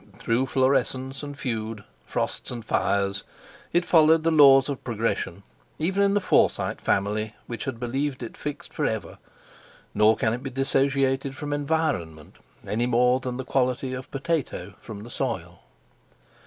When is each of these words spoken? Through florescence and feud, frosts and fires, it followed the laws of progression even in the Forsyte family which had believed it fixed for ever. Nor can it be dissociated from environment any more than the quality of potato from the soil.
Through 0.17 0.47
florescence 0.47 1.21
and 1.21 1.37
feud, 1.37 1.83
frosts 2.07 2.49
and 2.49 2.65
fires, 2.65 3.23
it 3.71 3.85
followed 3.85 4.23
the 4.23 4.31
laws 4.31 4.67
of 4.67 4.83
progression 4.83 5.43
even 5.77 6.01
in 6.01 6.15
the 6.15 6.19
Forsyte 6.19 6.81
family 6.81 7.35
which 7.45 7.65
had 7.65 7.79
believed 7.79 8.23
it 8.23 8.35
fixed 8.35 8.73
for 8.73 8.87
ever. 8.87 9.19
Nor 9.93 10.15
can 10.17 10.33
it 10.33 10.41
be 10.41 10.49
dissociated 10.49 11.35
from 11.37 11.53
environment 11.53 12.37
any 12.65 12.87
more 12.87 13.19
than 13.19 13.37
the 13.37 13.45
quality 13.45 13.93
of 13.93 14.09
potato 14.09 14.73
from 14.79 15.03
the 15.03 15.11
soil. 15.11 15.61